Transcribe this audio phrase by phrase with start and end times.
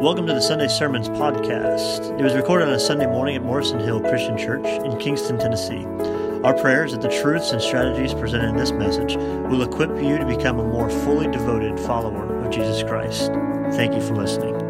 [0.00, 2.18] Welcome to the Sunday Sermons podcast.
[2.18, 5.84] It was recorded on a Sunday morning at Morrison Hill Christian Church in Kingston, Tennessee.
[6.42, 10.16] Our prayer is that the truths and strategies presented in this message will equip you
[10.16, 13.30] to become a more fully devoted follower of Jesus Christ.
[13.76, 14.69] Thank you for listening.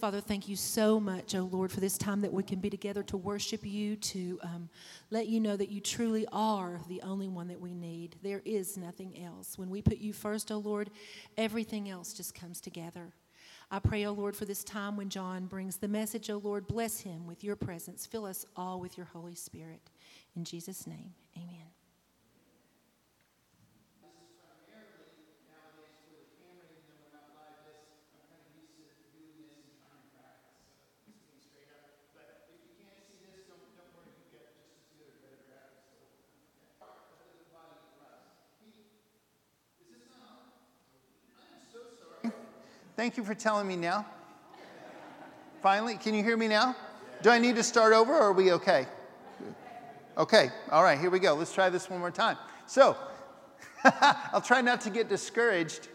[0.00, 3.02] Father, thank you so much, oh Lord, for this time that we can be together
[3.02, 4.70] to worship you, to um,
[5.10, 8.16] let you know that you truly are the only one that we need.
[8.22, 9.58] There is nothing else.
[9.58, 10.88] When we put you first, oh Lord,
[11.36, 13.12] everything else just comes together.
[13.70, 17.00] I pray, oh Lord, for this time when John brings the message, oh Lord, bless
[17.00, 18.06] him with your presence.
[18.06, 19.82] Fill us all with your Holy Spirit.
[20.34, 21.79] In Jesus' name, amen.
[43.00, 44.04] Thank you for telling me now.
[45.62, 46.76] Finally, can you hear me now?
[47.22, 48.86] Do I need to start over or are we okay?
[50.18, 51.32] Okay, all right, here we go.
[51.32, 52.36] Let's try this one more time.
[52.66, 52.98] So,
[54.34, 55.88] I'll try not to get discouraged.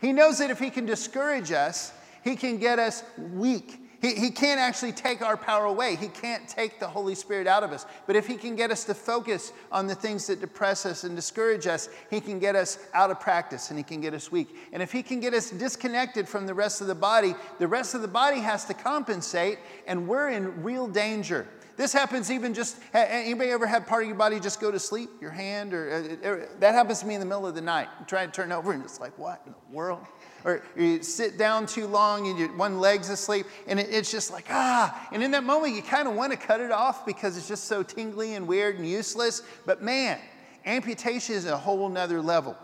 [0.00, 4.30] he knows that if he can discourage us, he can get us weak he, he
[4.30, 5.96] can't actually take our power away.
[5.96, 7.84] He can't take the Holy Spirit out of us.
[8.06, 11.14] But if He can get us to focus on the things that depress us and
[11.14, 14.56] discourage us, He can get us out of practice and He can get us weak.
[14.72, 17.94] And if He can get us disconnected from the rest of the body, the rest
[17.94, 21.46] of the body has to compensate, and we're in real danger.
[21.76, 25.08] This happens even just, anybody ever had part of your body just go to sleep?
[25.18, 27.88] Your hand or, uh, uh, that happens to me in the middle of the night.
[27.98, 30.04] You try to turn over and it's like, what in the world?
[30.44, 34.30] Or you sit down too long and you, one leg's asleep, and it, it's just
[34.30, 35.08] like, ah.
[35.12, 37.64] And in that moment, you kind of want to cut it off because it's just
[37.64, 39.42] so tingly and weird and useless.
[39.66, 40.18] But man,
[40.64, 42.56] amputation is a whole nother level.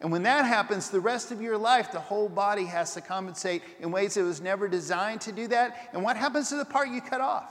[0.00, 3.62] And when that happens, the rest of your life, the whole body has to compensate
[3.80, 5.90] in ways it was never designed to do that.
[5.92, 7.44] And what happens to the part you cut off?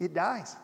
[0.00, 0.56] It dies.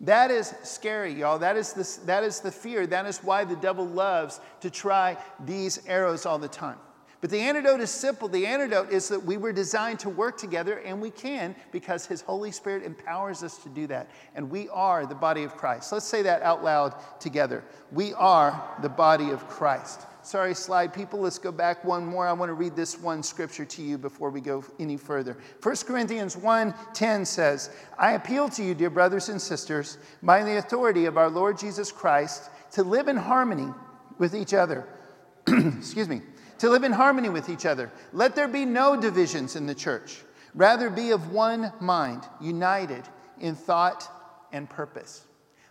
[0.00, 1.38] That is scary, y'all.
[1.38, 2.86] That is, the, that is the fear.
[2.86, 6.78] That is why the devil loves to try these arrows all the time.
[7.20, 8.28] But the antidote is simple.
[8.28, 12.22] The antidote is that we were designed to work together, and we can because His
[12.22, 14.08] Holy Spirit empowers us to do that.
[14.34, 15.92] And we are the body of Christ.
[15.92, 17.62] Let's say that out loud together.
[17.92, 20.06] We are the body of Christ.
[20.22, 21.20] Sorry, slide people.
[21.20, 22.26] Let's go back one more.
[22.26, 25.36] I want to read this one scripture to you before we go any further.
[25.62, 31.06] 1 Corinthians 1:10 says, "I appeal to you, dear brothers and sisters, by the authority
[31.06, 33.72] of our Lord Jesus Christ, to live in harmony
[34.18, 34.86] with each other."
[35.46, 36.22] Excuse me.
[36.58, 37.90] To live in harmony with each other.
[38.12, 40.22] Let there be no divisions in the church.
[40.54, 43.04] Rather be of one mind, united
[43.38, 44.08] in thought
[44.52, 45.24] and purpose.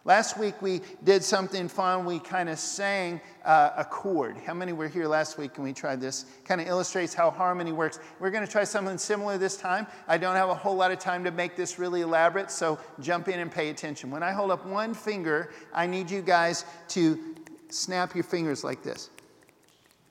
[0.06, 2.06] Last week we did something fun.
[2.06, 4.38] We kind of sang uh, a chord.
[4.38, 6.26] How many were here last week and we tried this?
[6.46, 8.00] Kind of illustrates how harmony works.
[8.20, 9.88] We're going to try something similar this time.
[10.08, 13.28] I don't have a whole lot of time to make this really elaborate, so jump
[13.28, 14.10] in and pay attention.
[14.10, 17.20] When I hold up one finger, I need you guys to
[17.70, 19.10] snap your fingers like this.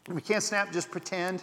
[0.08, 1.42] If can't snap, just pretend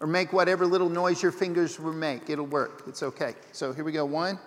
[0.00, 2.28] or make whatever little noise your fingers will make.
[2.28, 2.82] It'll work.
[2.86, 3.34] It's okay.
[3.52, 4.04] So here we go.
[4.04, 4.38] One.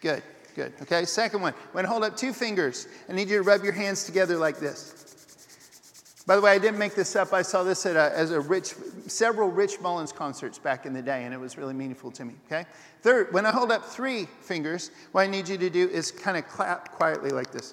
[0.00, 0.22] Good.
[0.60, 0.74] Good.
[0.82, 1.54] Okay, second one.
[1.72, 4.58] When I hold up two fingers, I need you to rub your hands together like
[4.58, 6.22] this.
[6.26, 7.32] By the way, I didn't make this up.
[7.32, 8.74] I saw this at a, as a Rich,
[9.06, 12.34] several Rich Mullins concerts back in the day, and it was really meaningful to me.
[12.44, 12.66] Okay.
[13.00, 16.36] Third, when I hold up three fingers, what I need you to do is kind
[16.36, 17.72] of clap quietly like this.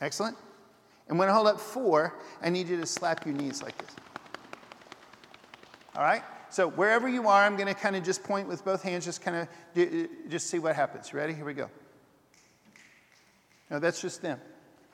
[0.00, 0.36] Excellent.
[1.06, 3.94] And when I hold up four, I need you to slap your knees like this.
[5.94, 6.24] All right.
[6.50, 9.20] So wherever you are, I'm going to kind of just point with both hands, just
[9.20, 11.12] kind of just see what happens.
[11.12, 11.34] Ready?
[11.34, 11.68] Here we go.
[13.70, 14.40] No, that's just them.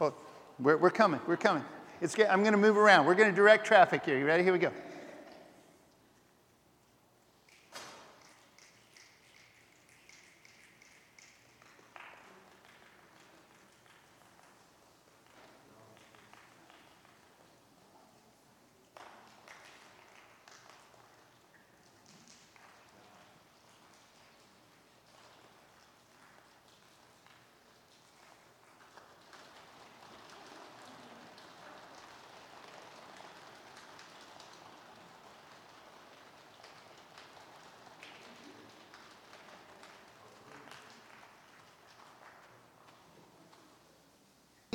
[0.01, 0.15] Oh,
[0.59, 1.21] we're, we're coming.
[1.27, 1.65] We're coming.
[2.01, 3.07] It's, I'm going to move around.
[3.07, 4.19] We're going to direct traffic here.
[4.19, 4.43] You ready?
[4.43, 4.73] Here we go.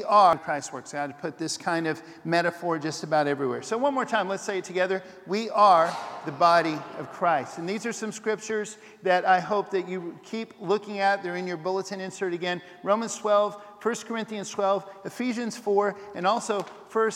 [0.04, 0.94] Are Christ works.
[0.94, 3.62] i God put this kind of metaphor just about everywhere.
[3.62, 5.04] So, one more time, let's say it together.
[5.28, 7.58] We are the body of Christ.
[7.58, 11.24] And these are some scriptures that I hope that you keep looking at.
[11.24, 16.62] They're in your bulletin insert again Romans 12, 1 Corinthians 12, Ephesians 4, and also
[16.92, 17.12] 1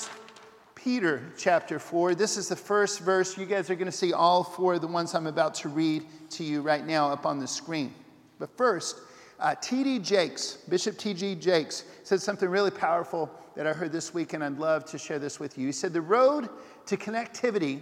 [0.76, 2.14] Peter chapter 4.
[2.14, 3.38] This is the first verse.
[3.38, 6.06] You guys are going to see all four of the ones I'm about to read
[6.32, 7.94] to you right now up on the screen.
[8.38, 9.00] But first,
[9.44, 10.00] uh, T.D.
[10.00, 11.36] Jakes, Bishop T.D.
[11.36, 15.20] Jakes, said something really powerful that I heard this week, and I'd love to share
[15.20, 15.66] this with you.
[15.68, 16.50] He said, The road
[16.86, 17.82] to connectivity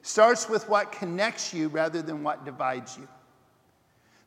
[0.00, 3.06] starts with what connects you rather than what divides you.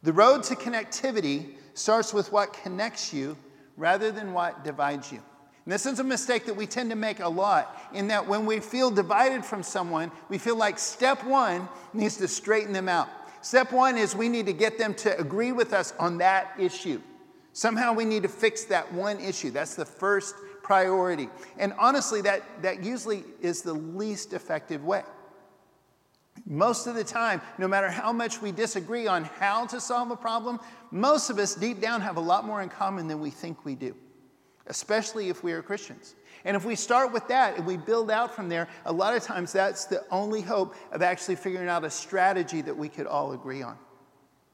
[0.03, 3.35] The road to connectivity starts with what connects you
[3.75, 5.17] rather than what divides you.
[5.65, 8.45] And this is a mistake that we tend to make a lot, in that when
[8.45, 13.09] we feel divided from someone, we feel like step one needs to straighten them out.
[13.45, 16.99] Step one is we need to get them to agree with us on that issue.
[17.53, 19.51] Somehow we need to fix that one issue.
[19.51, 20.33] That's the first
[20.63, 21.29] priority.
[21.59, 25.03] And honestly, that, that usually is the least effective way.
[26.47, 30.15] Most of the time, no matter how much we disagree on how to solve a
[30.15, 30.59] problem,
[30.89, 33.75] most of us deep down have a lot more in common than we think we
[33.75, 33.95] do,
[34.65, 36.15] especially if we are Christians.
[36.45, 39.23] And if we start with that and we build out from there, a lot of
[39.23, 43.33] times that's the only hope of actually figuring out a strategy that we could all
[43.33, 43.77] agree on.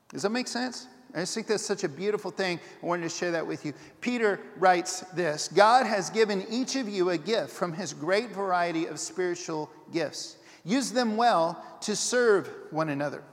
[0.09, 0.87] Does that make sense?
[1.13, 2.59] I just think that's such a beautiful thing.
[2.81, 3.73] I wanted to share that with you.
[3.99, 8.85] Peter writes this God has given each of you a gift from his great variety
[8.85, 10.37] of spiritual gifts.
[10.63, 13.23] Use them well to serve one another.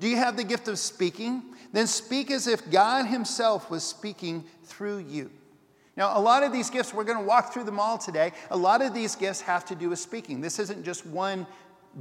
[0.00, 1.42] Do you have the gift of speaking?
[1.72, 5.30] Then speak as if God himself was speaking through you.
[6.00, 8.32] Now, a lot of these gifts, we're going to walk through them all today.
[8.50, 10.40] A lot of these gifts have to do with speaking.
[10.40, 11.46] This isn't just one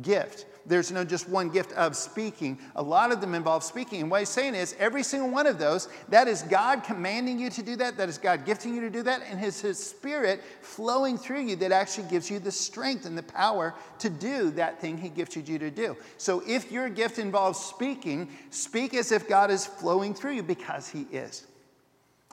[0.01, 0.45] gift.
[0.65, 2.59] There's no just one gift of speaking.
[2.77, 3.99] A lot of them involve speaking.
[3.99, 7.49] And what he's saying is every single one of those, that is God commanding you
[7.49, 10.41] to do that, that is God gifting you to do that, and his, his spirit
[10.61, 14.79] flowing through you that actually gives you the strength and the power to do that
[14.79, 15.97] thing he gifted you to do.
[16.17, 20.87] So if your gift involves speaking, speak as if God is flowing through you because
[20.87, 21.47] he is.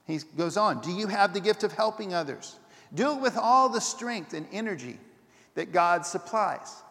[0.07, 2.57] He goes on, Do you have the gift of helping others?
[2.95, 4.99] Do it with all the strength and energy
[5.55, 6.83] that God supplies.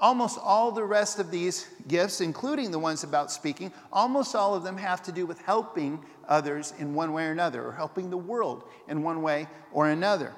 [0.00, 4.62] Almost all the rest of these gifts, including the ones about speaking, almost all of
[4.62, 8.16] them have to do with helping others in one way or another, or helping the
[8.16, 10.34] world in one way or another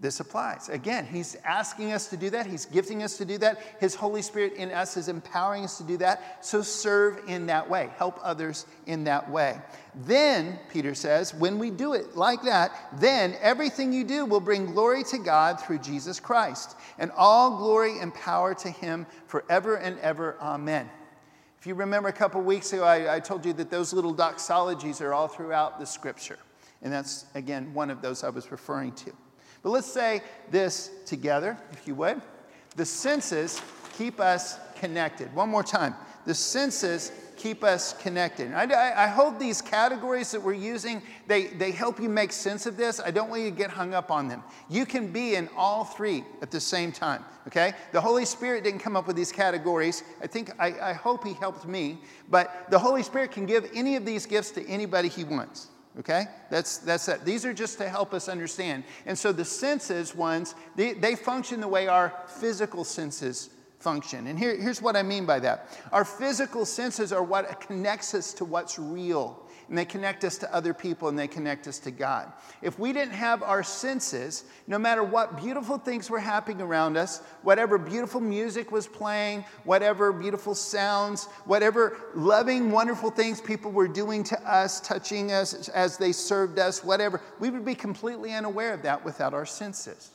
[0.00, 0.68] this applies.
[0.68, 2.46] Again, He's asking us to do that.
[2.46, 3.58] He's gifting us to do that.
[3.80, 6.44] His Holy Spirit in us is empowering us to do that.
[6.44, 9.60] So serve in that way, help others in that way.
[9.94, 14.66] Then, Peter says, when we do it like that, then everything you do will bring
[14.66, 19.98] glory to God through Jesus Christ, and all glory and power to Him forever and
[20.00, 20.36] ever.
[20.40, 20.90] Amen.
[21.60, 25.00] If you remember a couple weeks ago, I, I told you that those little doxologies
[25.00, 26.38] are all throughout the scripture.
[26.82, 29.12] And that's, again, one of those I was referring to.
[29.64, 32.20] But let's say this together, if you would.
[32.76, 33.60] The senses
[33.96, 35.34] keep us connected.
[35.34, 35.94] One more time.
[36.26, 38.52] The senses keep us connected.
[38.52, 42.76] I, I, hope these categories that we're using, they, they help you make sense of
[42.76, 43.00] this.
[43.00, 44.42] I don't want you to get hung up on them.
[44.70, 47.72] You can be in all three at the same time, okay?
[47.92, 50.04] The Holy Spirit didn't come up with these categories.
[50.22, 51.98] I think, I, I hope He helped me,
[52.30, 55.68] but the Holy Spirit can give any of these gifts to anybody He wants.
[55.98, 56.24] Okay?
[56.50, 57.24] That's, that's that.
[57.24, 58.84] These are just to help us understand.
[59.06, 64.26] And so the senses ones, they, they function the way our physical senses function.
[64.26, 68.32] And here, here's what I mean by that our physical senses are what connects us
[68.34, 71.90] to what's real and they connect us to other people and they connect us to
[71.90, 72.32] God.
[72.62, 77.20] If we didn't have our senses, no matter what beautiful things were happening around us,
[77.42, 84.22] whatever beautiful music was playing, whatever beautiful sounds, whatever loving, wonderful things people were doing
[84.24, 88.82] to us, touching us as they served us, whatever, we would be completely unaware of
[88.82, 90.10] that without our senses.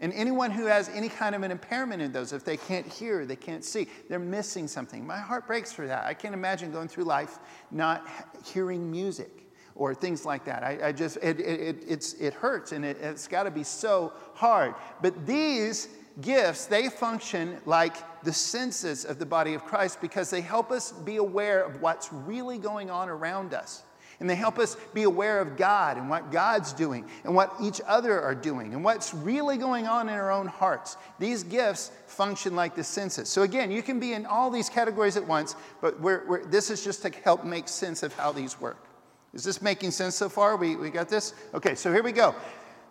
[0.00, 3.24] And anyone who has any kind of an impairment in those, if they can't hear,
[3.24, 5.06] they can't see, they're missing something.
[5.06, 6.04] My heart breaks for that.
[6.04, 7.38] I can't imagine going through life
[7.70, 8.06] not
[8.44, 9.44] hearing music
[9.76, 10.62] or things like that.
[10.62, 14.12] I, I just, it, it, it, it hurts and it, it's got to be so
[14.34, 14.74] hard.
[15.00, 15.88] But these
[16.20, 20.92] gifts, they function like the senses of the body of Christ because they help us
[20.92, 23.84] be aware of what's really going on around us.
[24.20, 27.80] And they help us be aware of God and what God's doing and what each
[27.86, 30.96] other are doing and what's really going on in our own hearts.
[31.18, 33.28] These gifts function like the senses.
[33.28, 36.70] So, again, you can be in all these categories at once, but we're, we're, this
[36.70, 38.86] is just to help make sense of how these work.
[39.32, 40.56] Is this making sense so far?
[40.56, 41.34] We, we got this?
[41.52, 42.34] Okay, so here we go.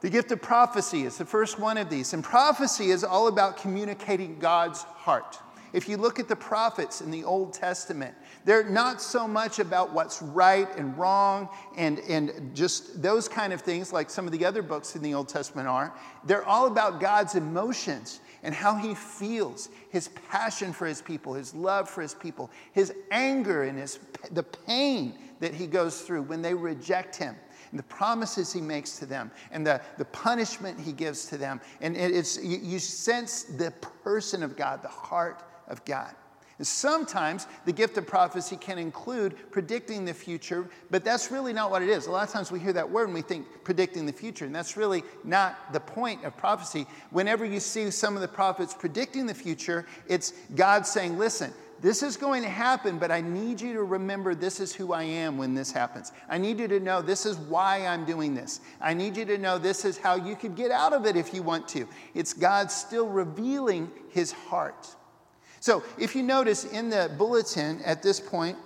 [0.01, 2.13] The gift of prophecy is the first one of these.
[2.13, 5.39] And prophecy is all about communicating God's heart.
[5.71, 8.13] If you look at the prophets in the Old Testament,
[8.45, 13.61] they're not so much about what's right and wrong and, and just those kind of
[13.61, 15.93] things like some of the other books in the Old Testament are.
[16.25, 21.53] They're all about God's emotions and how he feels, his passion for his people, his
[21.53, 23.99] love for his people, his anger and his,
[24.31, 27.35] the pain that he goes through when they reject him
[27.71, 31.59] and the promises he makes to them and the, the punishment he gives to them.
[31.81, 33.71] And it's, you, you sense the
[34.03, 36.13] person of God, the heart of God.
[36.63, 41.81] Sometimes the gift of prophecy can include predicting the future, but that's really not what
[41.81, 42.07] it is.
[42.07, 44.53] A lot of times we hear that word and we think predicting the future, and
[44.53, 46.85] that's really not the point of prophecy.
[47.11, 51.53] Whenever you see some of the prophets predicting the future, it's God saying, Listen,
[51.83, 55.03] this is going to happen, but I need you to remember this is who I
[55.03, 56.13] am when this happens.
[56.29, 58.61] I need you to know this is why I'm doing this.
[58.79, 61.33] I need you to know this is how you could get out of it if
[61.33, 61.85] you want to.
[62.15, 64.95] It's God still revealing his heart.
[65.63, 68.57] So if you notice in the bulletin at this point,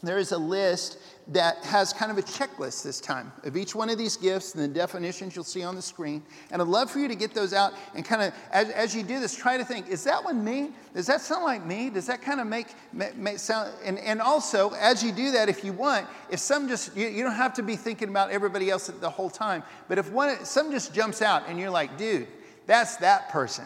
[0.00, 3.90] there is a list that has kind of a checklist this time of each one
[3.90, 6.22] of these gifts and the definitions you'll see on the screen.
[6.52, 9.02] And I'd love for you to get those out and kind of, as, as you
[9.02, 10.70] do this, try to think, is that one me?
[10.94, 11.90] Does that sound like me?
[11.90, 13.72] Does that kind of make, make, make sound?
[13.84, 17.24] And, and also, as you do that, if you want, if some just, you, you
[17.24, 20.70] don't have to be thinking about everybody else the whole time, but if one, some
[20.70, 22.28] just jumps out and you're like, dude,
[22.66, 23.64] that's that person,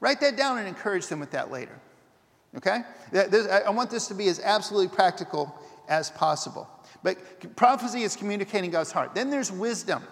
[0.00, 1.78] write that down and encourage them with that later.
[2.56, 2.82] Okay?
[3.14, 5.54] I want this to be as absolutely practical
[5.88, 6.68] as possible.
[7.02, 9.14] But prophecy is communicating God's heart.
[9.14, 10.02] Then there's wisdom.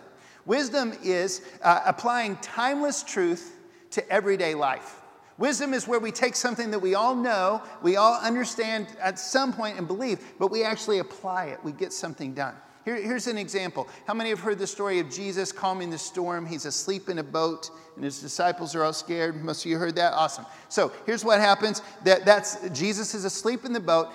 [0.44, 3.56] Wisdom is uh, applying timeless truth
[3.90, 5.00] to everyday life.
[5.38, 9.52] Wisdom is where we take something that we all know, we all understand at some
[9.52, 11.62] point and believe, but we actually apply it.
[11.62, 12.54] We get something done.
[12.86, 13.86] Here, here's an example.
[14.06, 16.46] How many have heard the story of Jesus calming the storm?
[16.46, 19.44] He's asleep in a boat, and his disciples are all scared.
[19.44, 20.14] Most of you heard that?
[20.14, 20.46] Awesome.
[20.70, 24.08] So here's what happens: that that's Jesus is asleep in the boat.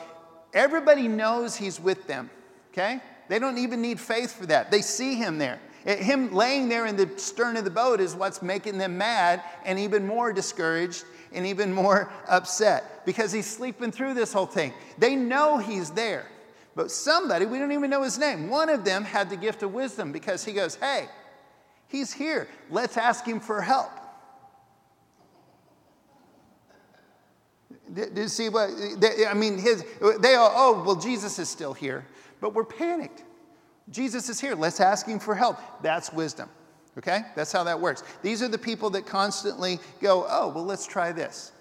[0.54, 2.32] Everybody knows he's with them
[2.72, 3.01] okay?
[3.28, 4.72] They don't even need faith for that.
[4.72, 5.60] They see him there.
[5.86, 9.44] Eh, him laying there in the stern of the boat is what's making them mad
[9.66, 14.74] and even more discouraged and even more upset because he's sleeping through this whole thing.
[14.98, 16.25] They know he's there.
[16.75, 19.74] But somebody, we don't even know his name, one of them had the gift of
[19.74, 21.08] wisdom because he goes, Hey,
[21.88, 22.48] he's here.
[22.70, 23.92] Let's ask him for help.
[27.94, 28.70] Do you see what?
[29.00, 29.84] They, I mean, his,
[30.20, 32.06] they all, oh, well, Jesus is still here
[32.42, 33.24] but we're panicked.
[33.90, 34.56] Jesus is here.
[34.56, 35.58] Let's ask him for help.
[35.82, 36.50] That's wisdom.
[36.98, 37.22] Okay?
[37.36, 38.04] That's how that works.
[38.22, 41.54] These are the people that constantly go, oh, well, let's try this.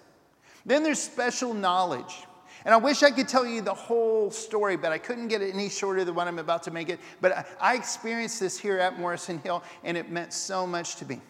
[0.65, 2.25] Then there's special knowledge.
[2.65, 5.53] And I wish I could tell you the whole story, but I couldn't get it
[5.53, 6.99] any shorter than what I'm about to make it.
[7.19, 11.21] But I experienced this here at Morrison Hill, and it meant so much to me.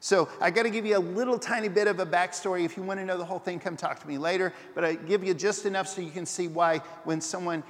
[0.00, 2.64] So I got to give you a little tiny bit of a backstory.
[2.64, 4.52] If you want to know the whole thing, come talk to me later.
[4.74, 7.62] But I give you just enough so you can see why when someone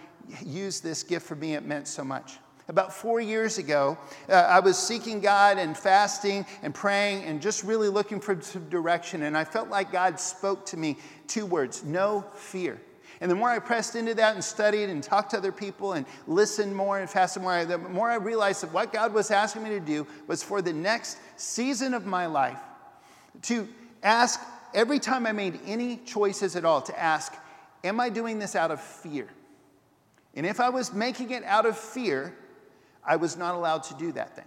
[0.45, 2.39] used this gift for me, it meant so much.
[2.69, 3.99] About four years ago,
[4.29, 8.69] uh, I was seeking God and fasting and praying and just really looking for some
[8.69, 9.25] direction.
[9.25, 10.97] And I felt like God spoke to me
[11.27, 12.81] two words no fear.
[13.21, 16.07] And the more I pressed into that and studied and talked to other people and
[16.27, 19.71] listened more and fasted more, the more I realized that what God was asking me
[19.71, 22.59] to do was for the next season of my life
[23.43, 23.69] to
[24.03, 24.41] ask
[24.73, 27.35] every time I made any choices at all, to ask,
[27.83, 29.27] Am I doing this out of fear?
[30.35, 32.35] And if I was making it out of fear,
[33.05, 34.45] I was not allowed to do that thing.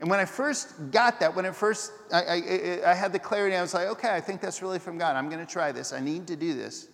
[0.00, 3.56] And when I first got that, when I first I, I, I had the clarity,
[3.56, 5.16] I was like, okay, I think that's really from God.
[5.16, 5.92] I'm going to try this.
[5.92, 6.88] I need to do this.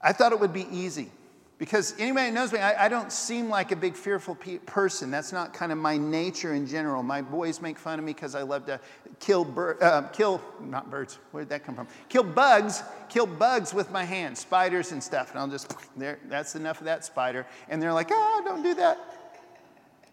[0.00, 1.10] I thought it would be easy.
[1.60, 5.10] Because anybody knows me, I, I don't seem like a big fearful pe- person.
[5.10, 7.02] That's not kind of my nature in general.
[7.02, 8.80] My boys make fun of me because I love to
[9.18, 11.86] kill, bir- uh, kill, not birds, where did that come from?
[12.08, 15.32] Kill bugs, kill bugs with my hands, spiders and stuff.
[15.32, 17.46] And I'll just, there, that's enough of that spider.
[17.68, 18.98] And they're like, ah, don't do that.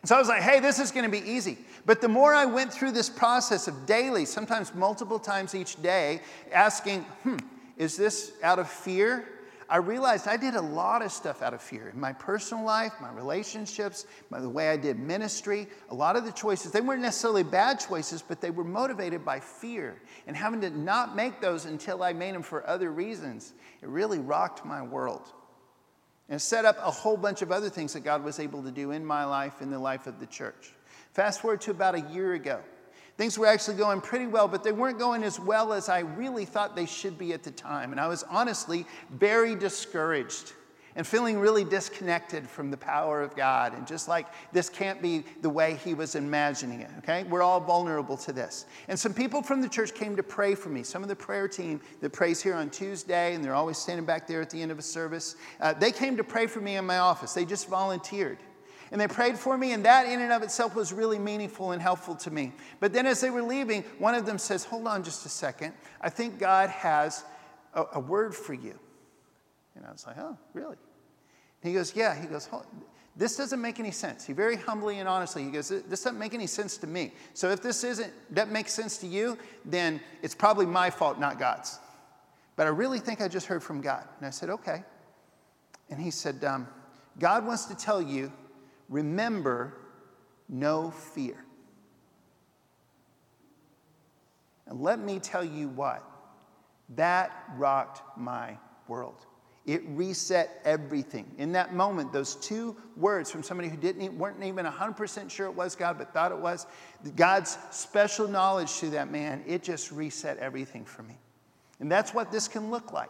[0.03, 1.57] So I was like, hey, this is going to be easy.
[1.85, 6.21] But the more I went through this process of daily, sometimes multiple times each day,
[6.51, 7.37] asking, hmm,
[7.77, 9.27] is this out of fear?
[9.69, 12.93] I realized I did a lot of stuff out of fear in my personal life,
[13.01, 15.67] my relationships, my, the way I did ministry.
[15.89, 19.41] A lot of the choices, they weren't necessarily bad choices, but they were motivated by
[19.41, 20.01] fear.
[20.25, 24.19] And having to not make those until I made them for other reasons, it really
[24.19, 25.33] rocked my world.
[26.29, 28.91] And set up a whole bunch of other things that God was able to do
[28.91, 30.73] in my life, in the life of the church.
[31.13, 32.59] Fast forward to about a year ago.
[33.17, 36.45] Things were actually going pretty well, but they weren't going as well as I really
[36.45, 37.91] thought they should be at the time.
[37.91, 40.53] And I was honestly very discouraged.
[40.97, 45.23] And feeling really disconnected from the power of God and just like this can't be
[45.43, 47.23] the way he was imagining it, okay?
[47.23, 48.65] We're all vulnerable to this.
[48.87, 50.81] And some people from the church came to pray for me.
[50.81, 54.25] Some of the prayer team that prays here on Tuesday, and they're always standing back
[54.25, 56.85] there at the end of a service, uh, they came to pray for me in
[56.85, 57.31] my office.
[57.31, 58.39] They just volunteered.
[58.91, 61.81] And they prayed for me, and that in and of itself was really meaningful and
[61.81, 62.53] helpful to me.
[62.79, 65.73] But then as they were leaving, one of them says, Hold on just a second.
[66.01, 67.23] I think God has
[67.73, 68.79] a, a word for you.
[69.75, 70.77] And I was like, Oh, really?
[71.67, 72.19] He goes, Yeah.
[72.19, 72.49] He goes,
[73.15, 74.25] This doesn't make any sense.
[74.25, 77.13] He very humbly and honestly, he goes, This doesn't make any sense to me.
[77.33, 81.39] So if this isn't, that makes sense to you, then it's probably my fault, not
[81.39, 81.79] God's.
[82.55, 84.07] But I really think I just heard from God.
[84.17, 84.83] And I said, Okay.
[85.89, 86.67] And he said, um,
[87.19, 88.31] God wants to tell you,
[88.89, 89.73] remember,
[90.49, 91.43] no fear.
[94.67, 96.03] And let me tell you what,
[96.95, 98.57] that rocked my
[98.87, 99.25] world.
[99.67, 101.29] It reset everything.
[101.37, 105.53] In that moment, those two words from somebody who didn't, weren't even 100% sure it
[105.53, 106.65] was God, but thought it was,
[107.17, 111.17] God's special knowledge to that man, it just reset everything for me.
[111.81, 113.09] And that's what this can look like.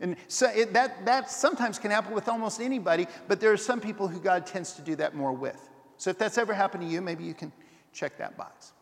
[0.00, 3.78] And so it, that, that sometimes can happen with almost anybody, but there are some
[3.78, 5.68] people who God tends to do that more with.
[5.98, 7.52] So if that's ever happened to you, maybe you can
[7.92, 8.72] check that box.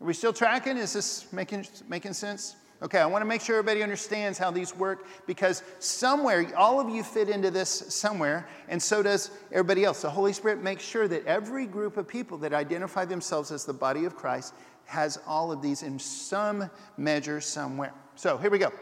[0.00, 0.78] Are we still tracking?
[0.78, 2.56] Is this making, making sense?
[2.82, 6.88] Okay, I want to make sure everybody understands how these work because somewhere, all of
[6.88, 10.02] you fit into this somewhere, and so does everybody else.
[10.02, 13.72] The Holy Spirit makes sure that every group of people that identify themselves as the
[13.72, 14.54] body of Christ
[14.86, 17.94] has all of these in some measure somewhere.
[18.16, 18.72] So here we go.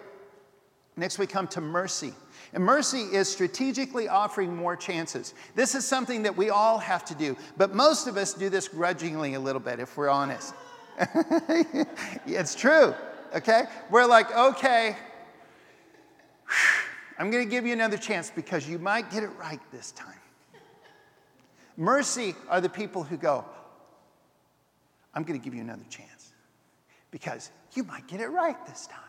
[0.96, 2.14] Next, we come to mercy.
[2.54, 5.34] And mercy is strategically offering more chances.
[5.54, 8.66] This is something that we all have to do, but most of us do this
[8.66, 10.54] grudgingly a little bit, if we're honest.
[12.26, 12.94] it's true
[13.34, 13.64] okay?
[13.90, 14.96] We're like, okay,
[17.18, 20.14] I'm going to give you another chance because you might get it right this time.
[21.76, 23.44] Mercy are the people who go,
[25.14, 26.32] I'm going to give you another chance
[27.10, 29.00] because you might get it right this time.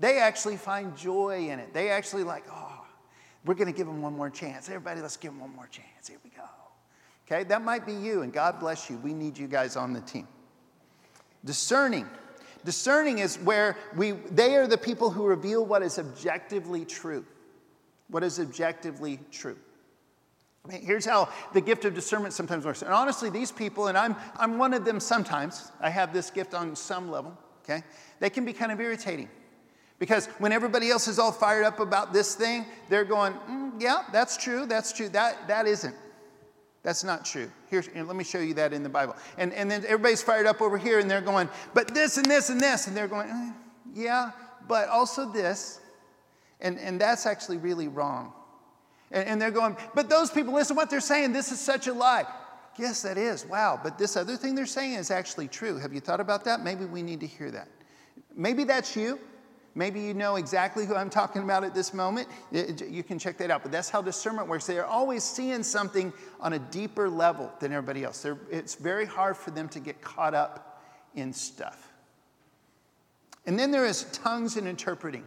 [0.00, 1.72] They actually find joy in it.
[1.72, 2.84] They actually like, oh,
[3.44, 4.68] we're going to give them one more chance.
[4.68, 6.08] Everybody, let's give them one more chance.
[6.08, 6.42] Here we go.
[7.26, 8.98] Okay, that might be you, and God bless you.
[8.98, 10.28] We need you guys on the team.
[11.44, 12.08] Discerning
[12.64, 17.24] Discerning is where we, they are the people who reveal what is objectively true.
[18.08, 19.56] What is objectively true.
[20.70, 22.80] Here's how the gift of discernment sometimes works.
[22.80, 26.54] And honestly, these people, and I'm, I'm one of them sometimes, I have this gift
[26.54, 27.84] on some level, okay?
[28.18, 29.28] They can be kind of irritating.
[29.98, 34.04] Because when everybody else is all fired up about this thing, they're going, mm, yeah,
[34.10, 35.94] that's true, that's true, that, that isn't.
[36.84, 37.50] That's not true.
[37.70, 39.16] Here, let me show you that in the Bible.
[39.38, 42.50] And, and then everybody's fired up over here and they're going, but this and this
[42.50, 42.86] and this.
[42.86, 43.52] And they're going, eh,
[43.94, 44.32] yeah,
[44.68, 45.80] but also this.
[46.60, 48.34] And, and that's actually really wrong.
[49.10, 51.32] And, and they're going, but those people, listen what they're saying.
[51.32, 52.26] This is such a lie.
[52.78, 53.46] Yes, that is.
[53.46, 53.80] Wow.
[53.82, 55.78] But this other thing they're saying is actually true.
[55.78, 56.62] Have you thought about that?
[56.62, 57.68] Maybe we need to hear that.
[58.36, 59.18] Maybe that's you.
[59.76, 62.28] Maybe you know exactly who I'm talking about at this moment.
[62.52, 63.62] You can check that out.
[63.62, 64.66] But that's how discernment works.
[64.66, 68.22] They're always seeing something on a deeper level than everybody else.
[68.22, 70.82] They're, it's very hard for them to get caught up
[71.16, 71.92] in stuff.
[73.46, 75.24] And then there is tongues and interpreting.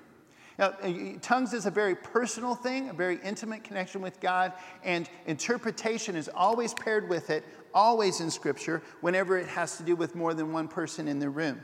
[0.58, 0.74] Now,
[1.22, 6.30] tongues is a very personal thing, a very intimate connection with God, and interpretation is
[6.34, 7.44] always paired with it,
[7.76, 11.30] always in Scripture, whenever it has to do with more than one person in the
[11.30, 11.64] room.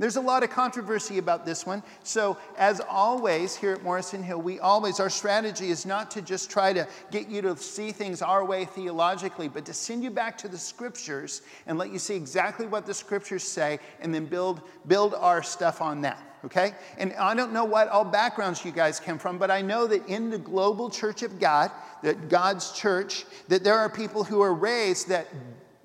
[0.00, 1.82] There's a lot of controversy about this one.
[2.04, 6.50] So, as always, here at Morrison Hill, we always, our strategy is not to just
[6.50, 10.38] try to get you to see things our way theologically, but to send you back
[10.38, 14.62] to the scriptures and let you see exactly what the scriptures say and then build,
[14.86, 16.72] build our stuff on that okay?
[16.96, 20.06] And I don't know what all backgrounds you guys come from, but I know that
[20.06, 21.70] in the global church of God,
[22.02, 25.26] that God's church, that there are people who are raised that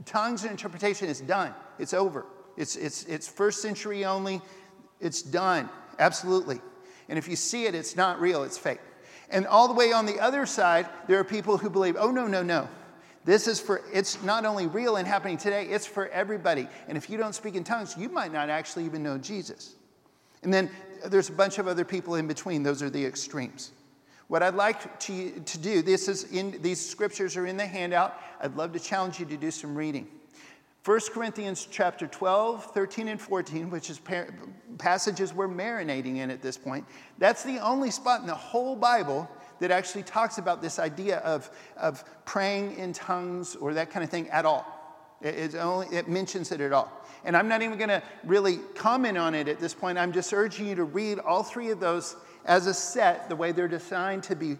[0.05, 2.25] tongues and interpretation is done, it's over.
[2.57, 4.41] It's, it's, it's first century only.
[4.99, 5.69] It's done.
[5.99, 6.61] Absolutely.
[7.09, 8.79] And if you see it, it's not real, it's fake.
[9.29, 12.27] And all the way on the other side, there are people who believe, oh, no,
[12.27, 12.67] no, no.
[13.23, 16.67] This is for, it's not only real and happening today, it's for everybody.
[16.87, 19.73] And if you don't speak in tongues, you might not actually even know Jesus.
[20.43, 20.69] And then
[21.07, 22.61] there's a bunch of other people in between.
[22.61, 23.71] Those are the extremes.
[24.27, 28.19] What I'd like to, to do, this is in, these scriptures are in the handout.
[28.41, 30.07] I'd love to challenge you to do some reading.
[30.85, 34.27] 1 Corinthians chapter 12, 13, and 14, which is par-
[34.77, 36.85] passages we're marinating in at this point,
[37.17, 39.27] that's the only spot in the whole Bible
[39.59, 44.11] that actually talks about this idea of, of praying in tongues or that kind of
[44.11, 44.63] thing at all.
[45.21, 46.91] It, only, it mentions it at all.
[47.23, 49.97] And I'm not even going to really comment on it at this point.
[49.97, 53.51] I'm just urging you to read all three of those as a set, the way
[53.51, 54.57] they're designed to be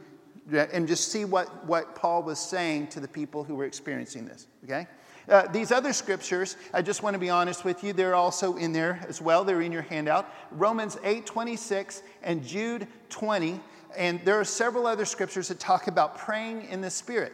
[0.51, 4.47] and just see what, what Paul was saying to the people who were experiencing this,
[4.63, 4.88] okay?
[5.27, 8.73] Uh, these other scriptures, I just want to be honest with you, they're also in
[8.73, 9.43] there as well.
[9.43, 10.31] They're in your handout.
[10.51, 13.59] Romans 8 26 and Jude 20.
[13.97, 17.33] And there are several other scriptures that talk about praying in the Spirit.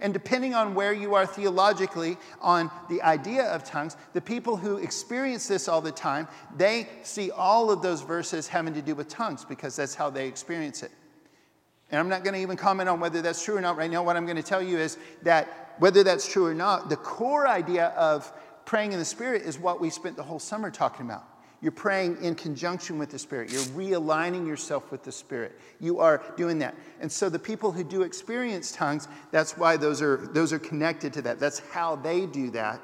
[0.00, 4.78] And depending on where you are theologically on the idea of tongues, the people who
[4.78, 6.26] experience this all the time,
[6.56, 10.26] they see all of those verses having to do with tongues because that's how they
[10.26, 10.90] experience it.
[11.90, 14.02] And I'm not going to even comment on whether that's true or not right now.
[14.02, 17.48] What I'm going to tell you is that whether that's true or not, the core
[17.48, 18.32] idea of
[18.64, 21.24] praying in the Spirit is what we spent the whole summer talking about.
[21.62, 23.52] You're praying in conjunction with the Spirit.
[23.52, 25.58] You're realigning yourself with the Spirit.
[25.78, 26.74] You are doing that.
[27.00, 31.12] And so the people who do experience tongues, that's why those are, those are connected
[31.14, 31.38] to that.
[31.38, 32.80] That's how they do that.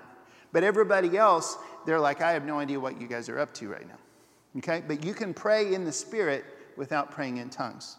[0.52, 3.68] But everybody else, they're like, I have no idea what you guys are up to
[3.68, 3.98] right now.
[4.58, 4.82] Okay?
[4.86, 6.44] But you can pray in the Spirit
[6.76, 7.96] without praying in tongues.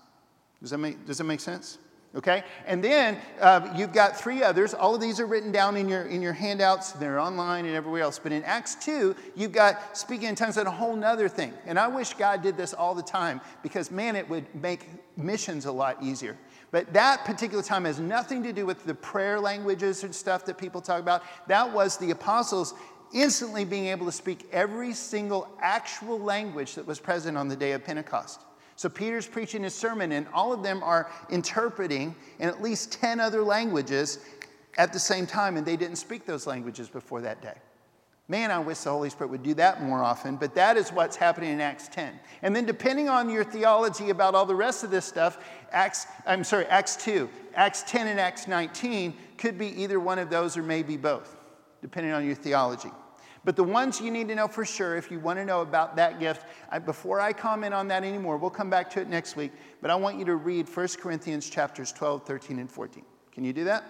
[0.62, 1.78] Does that make, does that make sense?
[2.16, 2.44] Okay?
[2.66, 4.74] And then uh, you've got three others.
[4.74, 6.94] All of these are written down in your, in your handouts.
[6.94, 8.18] They're online and everywhere else.
[8.18, 11.54] But in Acts 2, you've got speaking in tongues and a whole nother thing.
[11.66, 15.66] And I wish God did this all the time because, man, it would make missions
[15.66, 16.36] a lot easier.
[16.72, 20.58] But that particular time has nothing to do with the prayer languages and stuff that
[20.58, 21.24] people talk about.
[21.48, 22.74] That was the apostles
[23.14, 27.72] instantly being able to speak every single actual language that was present on the day
[27.74, 28.42] of Pentecost.
[28.78, 33.20] So Peter's preaching his sermon, and all of them are interpreting in at least 10
[33.20, 34.20] other languages
[34.78, 37.56] at the same time, and they didn't speak those languages before that day.
[38.30, 41.16] Man, I wish the Holy Spirit would do that more often, but that is what's
[41.16, 42.20] happening in Acts 10.
[42.44, 45.40] And then, depending on your theology about all the rest of this stuff,
[45.72, 50.30] Acts, I'm sorry, Acts 2, Acts 10 and Acts 19 could be either one of
[50.30, 51.36] those or maybe both,
[51.82, 52.92] depending on your theology.
[53.48, 55.96] But the ones you need to know for sure, if you want to know about
[55.96, 59.38] that gift, I, before I comment on that anymore, we'll come back to it next
[59.38, 59.54] week.
[59.82, 63.06] But I want you to read 1 Corinthians chapters 12, 13, and 14.
[63.32, 63.86] Can you do that?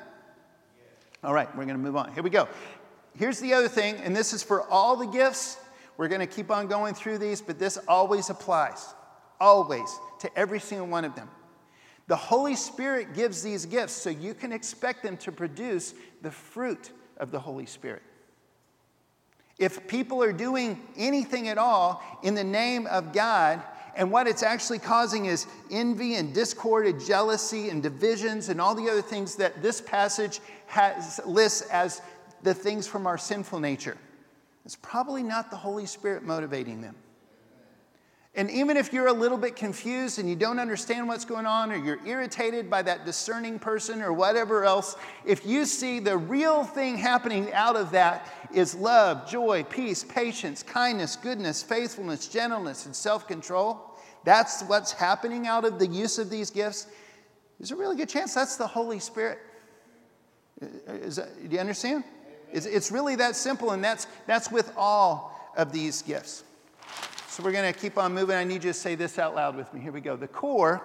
[1.24, 2.13] All right, we're going to move on.
[2.13, 2.48] Here we go.
[3.17, 5.58] Here's the other thing, and this is for all the gifts.
[5.98, 8.93] We're going to keep on going through these, but this always applies,
[9.39, 9.89] always,
[10.20, 11.32] to every single one of them.
[12.06, 16.91] The Holy Spirit gives these gifts so you can expect them to produce the fruit
[17.17, 18.04] of the Holy Spirit.
[19.60, 23.62] If people are doing anything at all in the name of God,
[23.96, 28.76] and what it's actually causing is envy and discord and jealousy and divisions and all
[28.76, 32.02] the other things that this passage has, lists as
[32.43, 33.98] the things from our sinful nature.
[34.65, 36.96] It's probably not the Holy Spirit motivating them.
[38.38, 41.71] And even if you're a little bit confused and you don't understand what's going on,
[41.71, 44.95] or you're irritated by that discerning person or whatever else,
[45.26, 50.62] if you see the real thing happening out of that is love, joy, peace, patience,
[50.62, 56.30] kindness, goodness, faithfulness, gentleness, and self control, that's what's happening out of the use of
[56.30, 56.86] these gifts,
[57.58, 59.39] there's a really good chance that's the Holy Spirit.
[60.60, 62.04] That, do you understand?
[62.54, 66.43] It's, it's really that simple, and that's, that's with all of these gifts.
[67.38, 68.36] So we're going to keep on moving.
[68.36, 69.80] I need you to say this out loud with me.
[69.80, 70.15] Here we go.
[70.15, 70.82] The core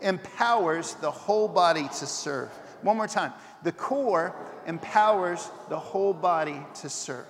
[0.00, 2.50] empowers the whole body to serve.
[2.82, 3.32] One more time.
[3.64, 4.32] The core
[4.68, 7.26] empowers the whole body to serve.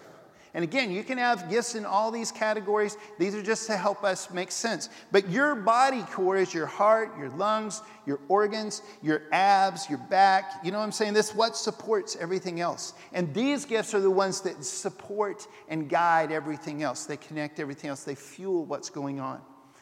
[0.58, 2.96] And again, you can have gifts in all these categories.
[3.16, 4.88] These are just to help us make sense.
[5.12, 10.54] But your body core is your heart, your lungs, your organs, your abs, your back.
[10.64, 11.14] You know what I'm saying?
[11.14, 12.94] This what supports everything else.
[13.12, 17.06] And these gifts are the ones that support and guide everything else.
[17.06, 18.02] They connect everything else.
[18.02, 19.40] They fuel what's going on.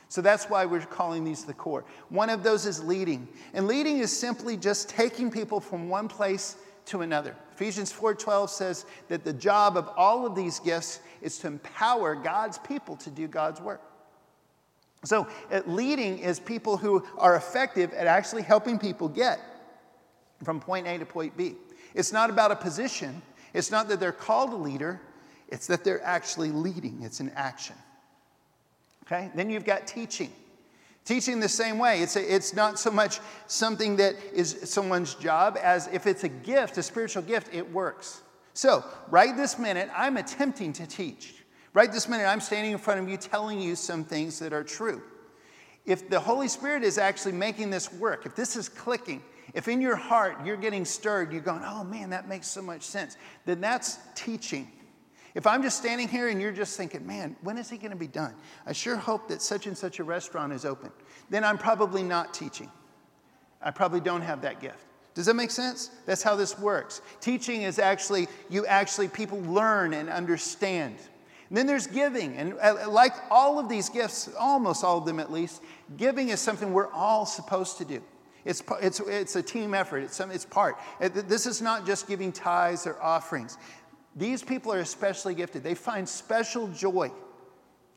[0.09, 1.87] So that's why we're calling these the core.
[2.11, 3.29] One of those is leading.
[3.55, 6.57] And leading is simply just taking people from one place
[6.87, 7.37] to another.
[7.53, 12.59] Ephesians 4:12 says that the job of all of these gifts is to empower God's
[12.59, 13.83] people to do God's work.
[15.05, 15.29] So,
[15.67, 19.41] leading is people who are effective at actually helping people get
[20.43, 21.55] from point A to point B.
[21.95, 23.23] It's not about a position,
[23.55, 25.01] it's not that they're called a leader,
[25.49, 27.77] it's that they're actually leading, it's an action.
[29.05, 29.31] Okay?
[29.35, 30.33] Then you've got teaching.
[31.07, 32.03] Teaching the same way.
[32.03, 36.29] It's, a, it's not so much something that is someone's job as if it's a
[36.29, 38.23] gift, a spiritual gift, it works.
[38.55, 41.45] So, right this minute, I'm attempting to teach.
[41.75, 44.65] Right this minute, I'm standing in front of you telling you some things that are
[44.65, 45.01] true.
[45.85, 49.23] If the Holy Spirit is actually making this work, if this is clicking,
[49.55, 52.83] if in your heart you're getting stirred, you're going, oh man, that makes so much
[52.83, 54.73] sense, then that's teaching.
[55.37, 57.97] If I'm just standing here and you're just thinking, man, when is he going to
[57.97, 58.35] be done?
[58.65, 60.91] I sure hope that such and such a restaurant is open.
[61.29, 62.71] Then I'm probably not teaching.
[63.61, 64.79] I probably don't have that gift.
[65.13, 65.91] Does that make sense?
[66.07, 67.03] That's how this works.
[67.21, 70.97] Teaching is actually, you actually, people learn and understand.
[71.51, 72.35] And then there's giving.
[72.37, 75.63] And uh, like all of these gifts, almost all of them at least,
[75.99, 78.03] giving is something we're all supposed to do.
[78.47, 80.77] It's, it's, it's a team effort, it's, some, it's part.
[81.01, 83.59] This is not just giving tithes or offerings.
[84.17, 85.63] These people are especially gifted.
[85.63, 87.13] They find special joy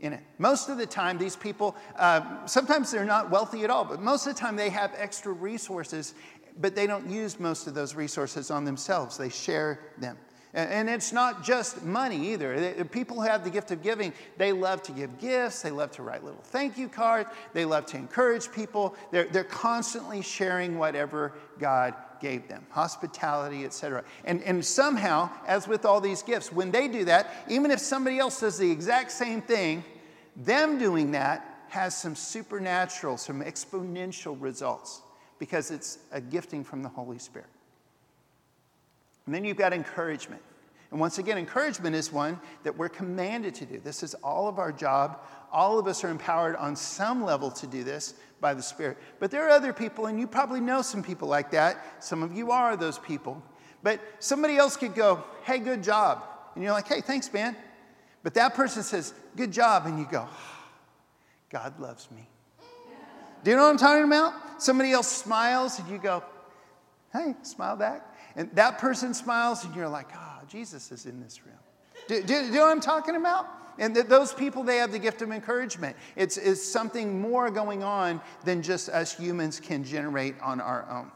[0.01, 0.21] in it.
[0.37, 4.27] Most of the time, these people, uh, sometimes they're not wealthy at all, but most
[4.27, 6.13] of the time they have extra resources,
[6.59, 9.17] but they don't use most of those resources on themselves.
[9.17, 10.17] They share them.
[10.51, 12.83] And it's not just money either.
[12.85, 16.01] People who have the gift of giving, they love to give gifts, they love to
[16.01, 18.95] write little thank you cards, they love to encourage people.
[19.11, 24.03] They're, they're constantly sharing whatever God gave them hospitality, etc.
[24.25, 28.19] And, and somehow, as with all these gifts, when they do that, even if somebody
[28.19, 29.83] else does the exact same thing,
[30.35, 35.01] them doing that has some supernatural, some exponential results
[35.37, 37.47] because it's a gifting from the Holy Spirit.
[39.25, 40.41] And then you've got encouragement.
[40.91, 43.79] And once again, encouragement is one that we're commanded to do.
[43.79, 45.21] This is all of our job.
[45.51, 48.97] All of us are empowered on some level to do this by the Spirit.
[49.19, 52.03] But there are other people, and you probably know some people like that.
[52.03, 53.41] Some of you are those people.
[53.83, 56.23] But somebody else could go, hey, good job.
[56.55, 57.55] And you're like, hey, thanks, man.
[58.23, 59.85] But that person says, good job.
[59.85, 60.65] And you go, ah,
[61.49, 62.27] God loves me.
[63.43, 64.33] Do you know what I'm talking about?
[64.61, 66.23] Somebody else smiles, and you go,
[67.13, 68.15] hey, smile back.
[68.35, 71.55] And that person smiles, and you're like, oh, Jesus is in this room.
[72.07, 73.47] Do, do, do you know what I'm talking about?
[73.79, 75.95] And th- those people, they have the gift of encouragement.
[76.15, 81.09] It's, it's something more going on than just us humans can generate on our own.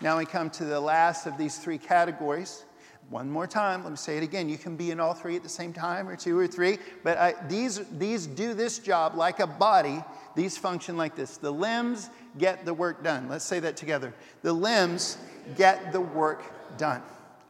[0.00, 2.64] Now we come to the last of these three categories.
[3.10, 4.48] One more time, let me say it again.
[4.48, 7.18] You can be in all three at the same time, or two or three, but
[7.18, 10.02] I, these, these do this job like a body.
[10.34, 13.28] These function like this the limbs get the work done.
[13.28, 14.12] Let's say that together.
[14.42, 15.18] The limbs
[15.56, 16.42] get the work
[16.78, 17.02] done.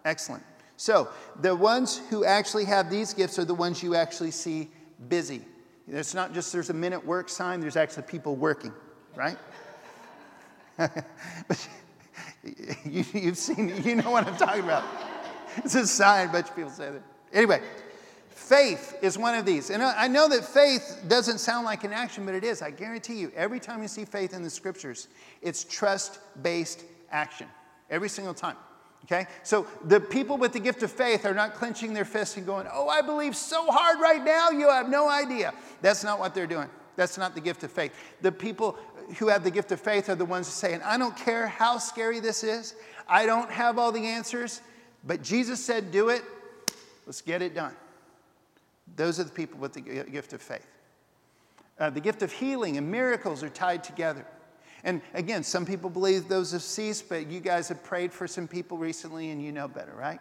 [0.05, 0.43] Excellent.
[0.77, 1.09] So,
[1.41, 4.71] the ones who actually have these gifts are the ones you actually see
[5.09, 5.43] busy.
[5.87, 8.73] It's not just there's a minute work sign, there's actually people working,
[9.15, 9.39] right?
[12.85, 14.85] You, have seen, you know what I'm talking about.
[15.57, 17.03] It's a sign, a bunch of people say that.
[17.33, 17.63] Anyway,
[18.45, 19.71] Faith is one of these.
[19.71, 22.61] And I know that faith doesn't sound like an action, but it is.
[22.61, 25.09] I guarantee you, every time you see faith in the scriptures,
[25.41, 27.47] it's trust based action.
[27.89, 28.57] Every single time.
[29.05, 29.27] Okay?
[29.43, 32.67] So the people with the gift of faith are not clenching their fists and going,
[32.73, 35.53] Oh, I believe so hard right now, you have no idea.
[35.83, 36.69] That's not what they're doing.
[36.97, 37.93] That's not the gift of faith.
[38.23, 38.79] The people
[39.19, 42.21] who have the gift of faith are the ones saying, I don't care how scary
[42.21, 42.75] this is,
[43.09, 44.61] I don't have all the answers,
[45.07, 46.23] but Jesus said, Do it.
[47.07, 47.75] Let's get it done.
[48.97, 50.67] Those are the people with the gift of faith.
[51.79, 54.25] Uh, the gift of healing and miracles are tied together.
[54.85, 58.47] And again, some people believe those have ceased, but you guys have prayed for some
[58.47, 60.21] people recently and you know better, right?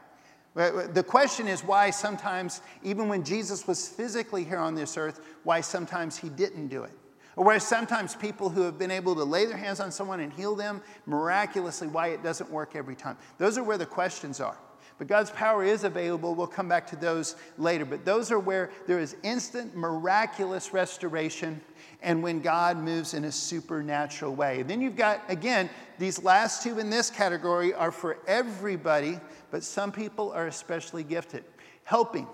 [0.55, 5.61] The question is why sometimes, even when Jesus was physically here on this earth, why
[5.61, 6.91] sometimes he didn't do it.
[7.35, 10.31] Or why sometimes people who have been able to lay their hands on someone and
[10.31, 13.17] heal them miraculously, why it doesn't work every time.
[13.39, 14.57] Those are where the questions are.
[14.97, 16.35] But God's power is available.
[16.35, 17.85] We'll come back to those later.
[17.85, 21.59] But those are where there is instant, miraculous restoration
[22.01, 24.61] and when God moves in a supernatural way.
[24.61, 29.19] And then you've got, again, these last two in this category are for everybody,
[29.51, 31.43] but some people are especially gifted.
[31.85, 32.27] Helping.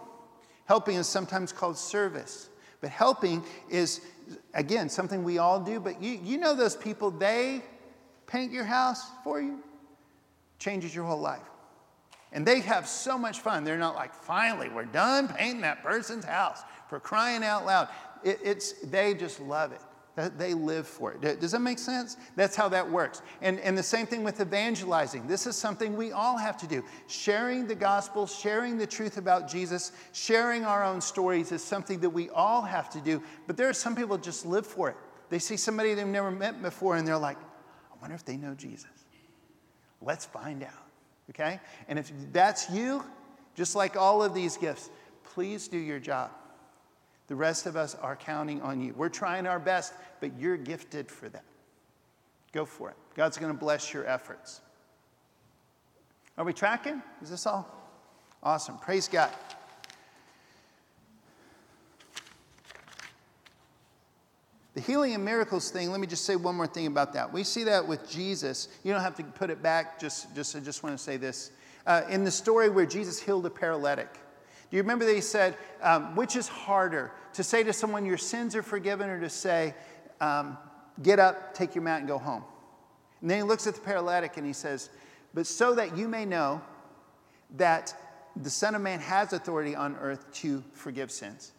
[0.66, 2.50] Helping is sometimes called service.
[2.82, 4.02] But helping is,
[4.54, 5.80] again, something we all do.
[5.80, 7.62] But you, you know those people, they
[8.28, 9.60] paint your house for you,
[10.60, 11.42] changes your whole life.
[12.32, 13.64] And they have so much fun.
[13.64, 17.90] They're not like, finally, we're done painting that person's house for crying out loud.
[18.24, 19.82] It, it's, they just love it.
[20.38, 21.40] They live for it.
[21.40, 22.18] Does that make sense?
[22.36, 23.22] That's how that works.
[23.42, 25.28] And, and the same thing with evangelizing.
[25.28, 26.84] This is something we all have to do.
[27.08, 32.10] Sharing the gospel, sharing the truth about Jesus, sharing our own stories is something that
[32.10, 33.24] we all have to do.
[33.48, 34.98] But there are some people just live for it.
[35.30, 38.56] They see somebody they've never met before and they're like, I wonder if they know
[38.56, 38.90] Jesus.
[40.02, 40.89] Let's find out
[41.30, 41.60] okay?
[41.88, 43.04] And if that's you,
[43.56, 44.90] just like all of these gifts,
[45.24, 46.32] please do your job.
[47.28, 48.94] The rest of us are counting on you.
[48.96, 51.44] We're trying our best, but you're gifted for that.
[52.52, 52.96] Go for it.
[53.16, 54.62] God's going to bless your efforts.
[56.38, 57.02] Are we tracking?
[57.22, 57.68] Is this all?
[58.42, 58.78] Awesome.
[58.78, 59.32] Praise God.
[64.76, 67.32] The healing and miracles thing, let me just say one more thing about that.
[67.34, 68.68] We see that with Jesus.
[68.84, 71.52] You don't have to put it back, just, just I just want to say this.
[71.86, 74.14] Uh, in the story where Jesus healed a paralytic,
[74.70, 78.18] do you remember that he said, um, which is harder, to say to someone, your
[78.18, 79.74] sins are forgiven, or to say,
[80.22, 80.58] um,
[81.02, 82.44] get up, take your mat, and go home?
[83.22, 84.90] And then he looks at the paralytic and he says,
[85.34, 86.62] but so that you may know
[87.58, 87.94] that
[88.36, 91.52] the Son of Man has authority on earth to forgive sins.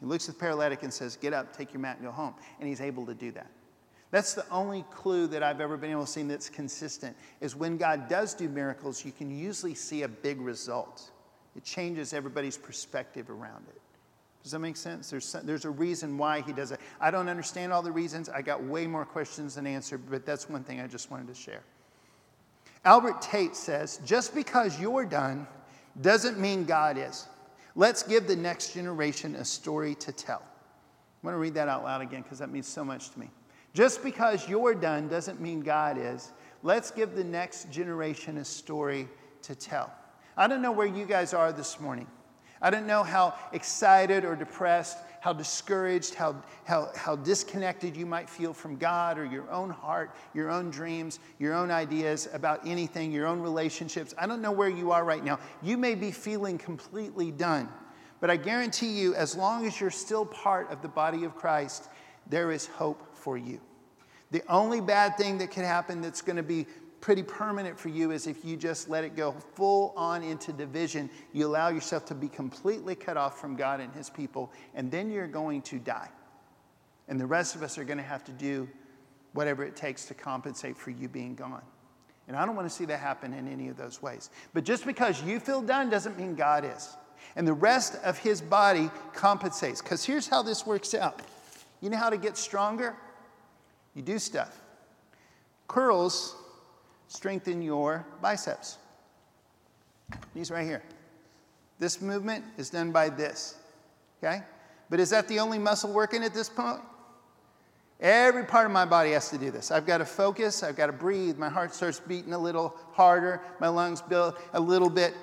[0.00, 2.34] He looks at the paralytic and says, Get up, take your mat, and go home.
[2.60, 3.50] And he's able to do that.
[4.10, 7.76] That's the only clue that I've ever been able to see that's consistent is when
[7.76, 11.10] God does do miracles, you can usually see a big result.
[11.56, 13.80] It changes everybody's perspective around it.
[14.42, 15.10] Does that make sense?
[15.10, 16.78] There's, there's a reason why he does it.
[17.00, 18.28] I don't understand all the reasons.
[18.28, 21.34] I got way more questions than answered, but that's one thing I just wanted to
[21.34, 21.62] share.
[22.84, 25.48] Albert Tate says, just because you're done
[26.00, 27.26] doesn't mean God is.
[27.78, 30.42] Let's give the next generation a story to tell.
[30.42, 33.30] I want to read that out loud again because that means so much to me.
[33.74, 36.32] Just because you're done doesn't mean God is.
[36.62, 39.08] Let's give the next generation a story
[39.42, 39.92] to tell.
[40.38, 42.06] I don't know where you guys are this morning.
[42.62, 48.28] I don't know how excited or depressed, how discouraged, how, how, how disconnected you might
[48.28, 53.12] feel from God or your own heart, your own dreams, your own ideas about anything,
[53.12, 54.14] your own relationships.
[54.18, 55.38] I don't know where you are right now.
[55.62, 57.68] You may be feeling completely done.
[58.20, 61.88] But I guarantee you, as long as you're still part of the body of Christ,
[62.26, 63.60] there is hope for you.
[64.30, 66.66] The only bad thing that could happen that's going to be
[67.00, 71.10] pretty permanent for you is if you just let it go full on into division.
[71.32, 75.10] You allow yourself to be completely cut off from God and His people, and then
[75.10, 76.08] you're going to die.
[77.08, 78.68] And the rest of us are going to have to do
[79.32, 81.62] whatever it takes to compensate for you being gone.
[82.26, 84.30] And I don't want to see that happen in any of those ways.
[84.52, 86.96] But just because you feel done doesn't mean God is.
[87.36, 89.80] And the rest of His body compensates.
[89.80, 91.22] Because here's how this works out
[91.80, 92.96] you know how to get stronger?
[93.94, 94.60] You do stuff.
[95.68, 96.34] Curls
[97.08, 98.78] strengthen your biceps.
[100.34, 100.82] These right here.
[101.78, 103.56] This movement is done by this.
[104.22, 104.42] Okay?
[104.88, 106.80] But is that the only muscle working at this point?
[108.00, 109.70] Every part of my body has to do this.
[109.70, 111.38] I've got to focus, I've got to breathe.
[111.38, 115.14] My heart starts beating a little harder, my lungs build a little bit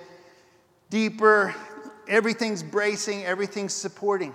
[0.89, 1.53] deeper.
[2.07, 4.33] Everything's bracing, everything's supporting.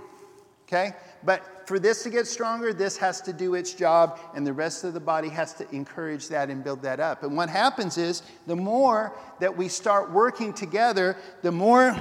[0.66, 0.92] Okay?
[1.24, 4.84] But for this to get stronger, this has to do its job, and the rest
[4.84, 7.22] of the body has to encourage that and build that up.
[7.22, 11.96] And what happens is the more that we start working together, the more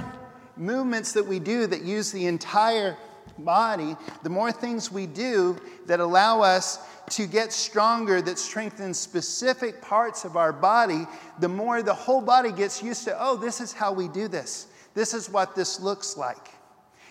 [0.56, 2.96] movements that we do that use the entire
[3.38, 6.78] body, the more things we do that allow us
[7.10, 11.06] to get stronger, that strengthen specific parts of our body,
[11.38, 14.66] the more the whole body gets used to, oh, this is how we do this.
[14.94, 16.50] This is what this looks like.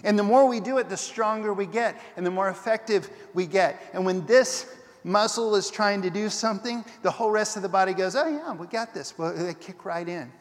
[0.03, 3.45] And the more we do it, the stronger we get and the more effective we
[3.45, 3.81] get.
[3.93, 7.93] And when this muscle is trying to do something, the whole rest of the body
[7.93, 9.17] goes, Oh, yeah, we got this.
[9.17, 10.31] Well, they kick right in.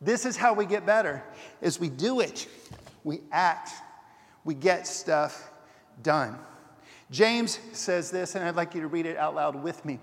[0.00, 1.22] This is how we get better.
[1.60, 2.48] As we do it,
[3.04, 3.70] we act,
[4.44, 5.50] we get stuff
[6.02, 6.38] done.
[7.10, 9.98] James says this, and I'd like you to read it out loud with me.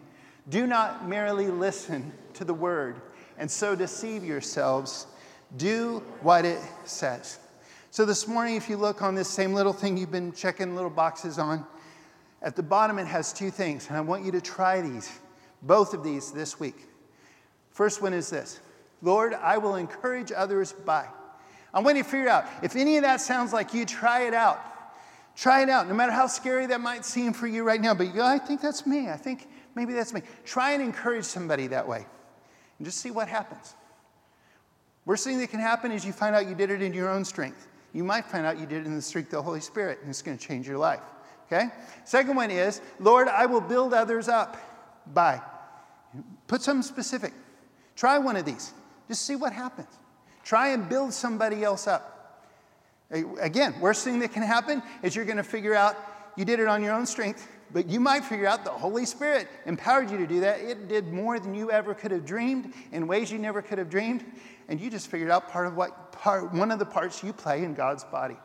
[0.50, 3.02] Do not merely listen to the word
[3.38, 5.08] and so deceive yourselves.
[5.56, 7.40] Do what it says.
[7.90, 10.90] So this morning, if you look on this same little thing you've been checking little
[10.90, 11.66] boxes on,
[12.42, 15.10] at the bottom it has two things, and I want you to try these,
[15.62, 16.86] both of these this week.
[17.72, 18.60] First one is this
[19.02, 21.08] Lord, I will encourage others by.
[21.74, 24.34] I want you to figure out if any of that sounds like you, try it
[24.34, 24.60] out.
[25.36, 27.94] Try it out, no matter how scary that might seem for you right now.
[27.94, 29.10] But you go, I think that's me.
[29.10, 30.24] I think maybe that's me.
[30.46, 32.06] Try and encourage somebody that way
[32.78, 33.76] and just see what happens.
[35.06, 37.24] Worst thing that can happen is you find out you did it in your own
[37.24, 39.98] strength you might find out you did it in the strength of the Holy Spirit,
[40.02, 41.02] and it's going to change your life.
[41.48, 41.70] Okay?
[42.06, 44.56] Second one is, Lord, I will build others up
[45.16, 45.42] by.
[46.46, 47.34] Put something specific.
[47.96, 48.72] Try one of these.
[49.08, 49.88] Just see what happens.
[50.44, 52.46] Try and build somebody else up.
[53.10, 55.96] Again, worst thing that can happen is you're going to figure out
[56.36, 59.48] you did it on your own strength, but you might figure out the Holy Spirit
[59.66, 60.60] empowered you to do that.
[60.62, 63.90] It did more than you ever could have dreamed in ways you never could have
[63.90, 64.24] dreamed,
[64.68, 67.64] and you just figured out part of what part, one of the parts you play
[67.64, 68.38] in God's body.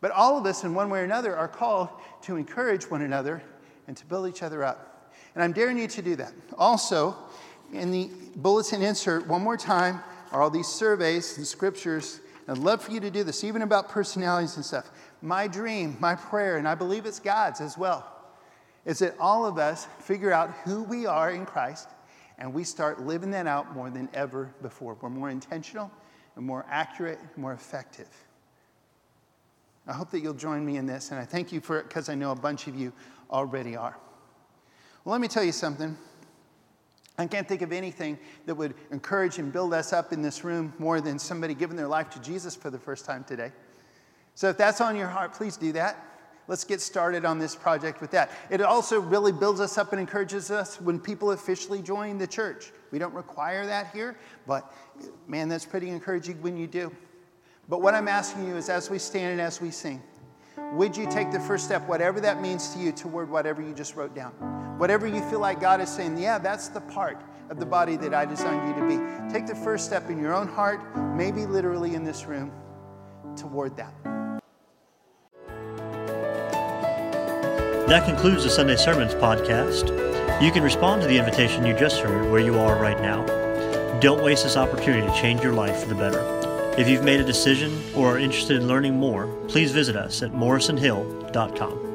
[0.00, 1.88] But all of us, in one way or another, are called
[2.22, 3.42] to encourage one another
[3.86, 5.12] and to build each other up.
[5.34, 6.32] And I'm daring you to do that.
[6.58, 7.16] Also,
[7.72, 10.00] in the bulletin insert, one more time,
[10.32, 12.20] are all these surveys and scriptures.
[12.48, 14.90] I'd love for you to do this, even about personalities and stuff.
[15.22, 18.04] My dream, my prayer, and I believe it's God's as well,
[18.84, 21.88] is that all of us figure out who we are in Christ
[22.38, 24.96] and we start living that out more than ever before.
[25.00, 25.90] We're more intentional
[26.36, 28.08] and more accurate, and more effective.
[29.86, 32.08] I hope that you'll join me in this, and I thank you for it because
[32.08, 32.92] I know a bunch of you
[33.30, 33.96] already are.
[35.04, 35.96] Well, let me tell you something.
[37.18, 40.72] I can't think of anything that would encourage and build us up in this room
[40.78, 43.52] more than somebody giving their life to Jesus for the first time today.
[44.34, 46.11] So if that's on your heart, please do that.
[46.52, 48.30] Let's get started on this project with that.
[48.50, 52.72] It also really builds us up and encourages us when people officially join the church.
[52.90, 54.70] We don't require that here, but
[55.26, 56.94] man, that's pretty encouraging when you do.
[57.70, 60.02] But what I'm asking you is as we stand and as we sing,
[60.74, 63.96] would you take the first step, whatever that means to you, toward whatever you just
[63.96, 64.32] wrote down?
[64.78, 68.12] Whatever you feel like God is saying, yeah, that's the part of the body that
[68.12, 69.32] I designed you to be.
[69.32, 70.82] Take the first step in your own heart,
[71.16, 72.52] maybe literally in this room,
[73.36, 74.11] toward that.
[77.88, 79.90] That concludes the Sunday Sermons podcast.
[80.40, 83.26] You can respond to the invitation you just heard where you are right now.
[84.00, 86.20] Don't waste this opportunity to change your life for the better.
[86.78, 90.32] If you've made a decision or are interested in learning more, please visit us at
[90.32, 91.91] morrisonhill.com.